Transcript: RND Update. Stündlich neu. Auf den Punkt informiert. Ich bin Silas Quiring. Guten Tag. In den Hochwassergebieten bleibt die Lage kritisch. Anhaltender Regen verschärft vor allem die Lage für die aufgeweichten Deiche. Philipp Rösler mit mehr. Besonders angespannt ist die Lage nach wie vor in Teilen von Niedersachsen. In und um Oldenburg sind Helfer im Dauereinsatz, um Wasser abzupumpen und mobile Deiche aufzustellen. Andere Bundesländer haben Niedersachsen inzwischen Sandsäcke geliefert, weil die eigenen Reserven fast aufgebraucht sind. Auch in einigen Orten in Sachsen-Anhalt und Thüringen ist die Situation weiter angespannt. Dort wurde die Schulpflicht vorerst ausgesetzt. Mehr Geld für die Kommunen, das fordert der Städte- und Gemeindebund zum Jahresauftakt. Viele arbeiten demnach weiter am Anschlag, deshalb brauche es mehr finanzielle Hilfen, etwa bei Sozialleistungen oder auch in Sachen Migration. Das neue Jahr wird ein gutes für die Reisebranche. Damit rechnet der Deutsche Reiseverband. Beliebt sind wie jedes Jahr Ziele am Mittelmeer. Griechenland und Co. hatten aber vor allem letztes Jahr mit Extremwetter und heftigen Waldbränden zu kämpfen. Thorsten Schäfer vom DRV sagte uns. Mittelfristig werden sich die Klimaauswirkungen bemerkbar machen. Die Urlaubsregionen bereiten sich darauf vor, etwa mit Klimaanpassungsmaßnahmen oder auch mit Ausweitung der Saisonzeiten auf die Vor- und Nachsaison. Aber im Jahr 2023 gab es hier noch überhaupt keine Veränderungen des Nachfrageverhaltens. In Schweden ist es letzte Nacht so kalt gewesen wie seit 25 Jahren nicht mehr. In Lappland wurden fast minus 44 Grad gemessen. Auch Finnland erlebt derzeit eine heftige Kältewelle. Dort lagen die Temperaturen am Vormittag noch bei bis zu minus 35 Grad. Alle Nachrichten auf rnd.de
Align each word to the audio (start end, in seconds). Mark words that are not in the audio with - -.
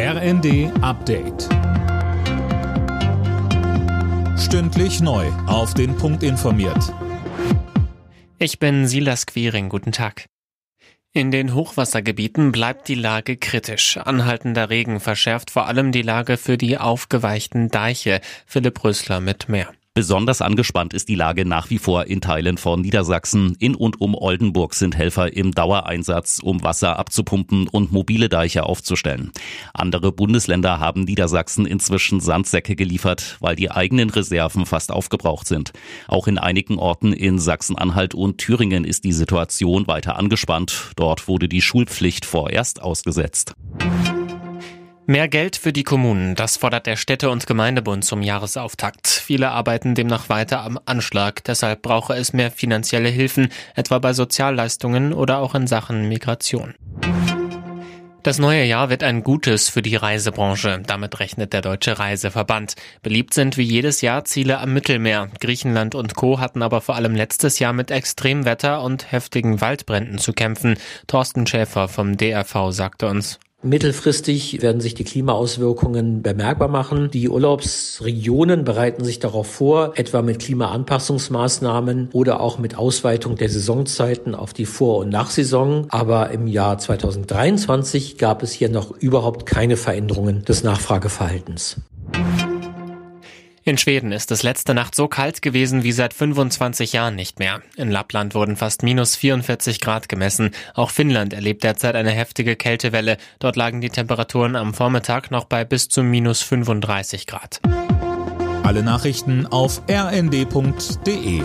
RND 0.00 0.70
Update. 0.80 1.48
Stündlich 4.38 5.00
neu. 5.00 5.26
Auf 5.48 5.74
den 5.74 5.96
Punkt 5.96 6.22
informiert. 6.22 6.94
Ich 8.38 8.60
bin 8.60 8.86
Silas 8.86 9.26
Quiring. 9.26 9.68
Guten 9.68 9.90
Tag. 9.90 10.26
In 11.12 11.32
den 11.32 11.52
Hochwassergebieten 11.52 12.52
bleibt 12.52 12.86
die 12.86 12.94
Lage 12.94 13.36
kritisch. 13.36 13.96
Anhaltender 13.96 14.70
Regen 14.70 15.00
verschärft 15.00 15.50
vor 15.50 15.66
allem 15.66 15.90
die 15.90 16.02
Lage 16.02 16.36
für 16.36 16.56
die 16.56 16.78
aufgeweichten 16.78 17.68
Deiche. 17.68 18.20
Philipp 18.46 18.84
Rösler 18.84 19.18
mit 19.18 19.48
mehr. 19.48 19.72
Besonders 19.94 20.42
angespannt 20.42 20.94
ist 20.94 21.08
die 21.08 21.16
Lage 21.16 21.44
nach 21.44 21.70
wie 21.70 21.78
vor 21.78 22.06
in 22.06 22.20
Teilen 22.20 22.56
von 22.56 22.80
Niedersachsen. 22.80 23.56
In 23.58 23.74
und 23.74 24.00
um 24.00 24.14
Oldenburg 24.14 24.74
sind 24.74 24.96
Helfer 24.96 25.32
im 25.36 25.50
Dauereinsatz, 25.50 26.38
um 26.40 26.62
Wasser 26.62 27.00
abzupumpen 27.00 27.66
und 27.66 27.90
mobile 27.90 28.28
Deiche 28.28 28.62
aufzustellen. 28.62 29.32
Andere 29.74 30.12
Bundesländer 30.12 30.78
haben 30.78 31.02
Niedersachsen 31.02 31.66
inzwischen 31.66 32.20
Sandsäcke 32.20 32.76
geliefert, 32.76 33.38
weil 33.40 33.56
die 33.56 33.72
eigenen 33.72 34.10
Reserven 34.10 34.66
fast 34.66 34.92
aufgebraucht 34.92 35.48
sind. 35.48 35.72
Auch 36.06 36.28
in 36.28 36.38
einigen 36.38 36.78
Orten 36.78 37.12
in 37.12 37.40
Sachsen-Anhalt 37.40 38.14
und 38.14 38.38
Thüringen 38.38 38.84
ist 38.84 39.02
die 39.02 39.12
Situation 39.12 39.88
weiter 39.88 40.16
angespannt. 40.16 40.92
Dort 40.94 41.26
wurde 41.26 41.48
die 41.48 41.60
Schulpflicht 41.60 42.24
vorerst 42.24 42.80
ausgesetzt. 42.80 43.54
Mehr 45.10 45.26
Geld 45.26 45.56
für 45.56 45.72
die 45.72 45.84
Kommunen, 45.84 46.34
das 46.34 46.58
fordert 46.58 46.84
der 46.84 46.96
Städte- 46.96 47.30
und 47.30 47.46
Gemeindebund 47.46 48.04
zum 48.04 48.20
Jahresauftakt. 48.20 49.08
Viele 49.08 49.52
arbeiten 49.52 49.94
demnach 49.94 50.28
weiter 50.28 50.62
am 50.62 50.78
Anschlag, 50.84 51.42
deshalb 51.44 51.80
brauche 51.80 52.12
es 52.12 52.34
mehr 52.34 52.50
finanzielle 52.50 53.08
Hilfen, 53.08 53.48
etwa 53.74 54.00
bei 54.00 54.12
Sozialleistungen 54.12 55.14
oder 55.14 55.38
auch 55.38 55.54
in 55.54 55.66
Sachen 55.66 56.10
Migration. 56.10 56.74
Das 58.22 58.38
neue 58.38 58.64
Jahr 58.64 58.90
wird 58.90 59.02
ein 59.02 59.22
gutes 59.22 59.70
für 59.70 59.80
die 59.80 59.96
Reisebranche. 59.96 60.82
Damit 60.86 61.18
rechnet 61.20 61.54
der 61.54 61.62
Deutsche 61.62 61.98
Reiseverband. 61.98 62.74
Beliebt 63.00 63.32
sind 63.32 63.56
wie 63.56 63.62
jedes 63.62 64.02
Jahr 64.02 64.26
Ziele 64.26 64.58
am 64.58 64.74
Mittelmeer. 64.74 65.30
Griechenland 65.40 65.94
und 65.94 66.16
Co. 66.16 66.38
hatten 66.38 66.60
aber 66.60 66.82
vor 66.82 66.96
allem 66.96 67.14
letztes 67.14 67.58
Jahr 67.60 67.72
mit 67.72 67.90
Extremwetter 67.90 68.82
und 68.82 69.10
heftigen 69.10 69.62
Waldbränden 69.62 70.18
zu 70.18 70.34
kämpfen. 70.34 70.76
Thorsten 71.06 71.46
Schäfer 71.46 71.88
vom 71.88 72.18
DRV 72.18 72.72
sagte 72.72 73.06
uns. 73.06 73.38
Mittelfristig 73.60 74.62
werden 74.62 74.80
sich 74.80 74.94
die 74.94 75.02
Klimaauswirkungen 75.02 76.22
bemerkbar 76.22 76.68
machen. 76.68 77.10
Die 77.10 77.28
Urlaubsregionen 77.28 78.62
bereiten 78.62 79.02
sich 79.04 79.18
darauf 79.18 79.48
vor, 79.48 79.94
etwa 79.96 80.22
mit 80.22 80.38
Klimaanpassungsmaßnahmen 80.38 82.10
oder 82.12 82.40
auch 82.40 82.58
mit 82.58 82.78
Ausweitung 82.78 83.34
der 83.34 83.48
Saisonzeiten 83.48 84.36
auf 84.36 84.52
die 84.52 84.64
Vor- 84.64 84.98
und 84.98 85.08
Nachsaison. 85.08 85.86
Aber 85.88 86.30
im 86.30 86.46
Jahr 86.46 86.78
2023 86.78 88.16
gab 88.16 88.44
es 88.44 88.52
hier 88.52 88.68
noch 88.68 88.92
überhaupt 88.96 89.44
keine 89.44 89.76
Veränderungen 89.76 90.44
des 90.44 90.62
Nachfrageverhaltens. 90.62 91.78
In 93.68 93.76
Schweden 93.76 94.12
ist 94.12 94.30
es 94.30 94.42
letzte 94.42 94.72
Nacht 94.72 94.94
so 94.94 95.08
kalt 95.08 95.42
gewesen 95.42 95.82
wie 95.84 95.92
seit 95.92 96.14
25 96.14 96.94
Jahren 96.94 97.14
nicht 97.14 97.38
mehr. 97.38 97.60
In 97.76 97.90
Lappland 97.90 98.34
wurden 98.34 98.56
fast 98.56 98.82
minus 98.82 99.14
44 99.14 99.82
Grad 99.82 100.08
gemessen. 100.08 100.52
Auch 100.72 100.88
Finnland 100.90 101.34
erlebt 101.34 101.64
derzeit 101.64 101.94
eine 101.94 102.12
heftige 102.12 102.56
Kältewelle. 102.56 103.18
Dort 103.40 103.56
lagen 103.56 103.82
die 103.82 103.90
Temperaturen 103.90 104.56
am 104.56 104.72
Vormittag 104.72 105.30
noch 105.30 105.44
bei 105.44 105.66
bis 105.66 105.90
zu 105.90 106.02
minus 106.02 106.40
35 106.40 107.26
Grad. 107.26 107.60
Alle 108.62 108.82
Nachrichten 108.82 109.44
auf 109.44 109.82
rnd.de 109.86 111.42